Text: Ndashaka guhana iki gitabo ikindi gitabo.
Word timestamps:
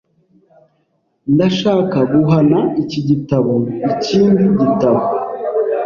Ndashaka 1.33 1.97
guhana 2.13 2.59
iki 2.81 2.99
gitabo 3.09 3.53
ikindi 3.91 4.43
gitabo. 4.59 5.01